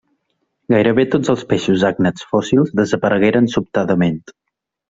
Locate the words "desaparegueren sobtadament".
2.81-4.19